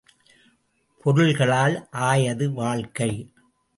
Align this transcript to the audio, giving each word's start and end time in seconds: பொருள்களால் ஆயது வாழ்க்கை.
பொருள்களால் 1.05 1.89
ஆயது 1.91 2.53
வாழ்க்கை. 2.53 3.11